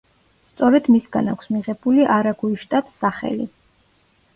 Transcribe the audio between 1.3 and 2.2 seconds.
აქვს მიღებული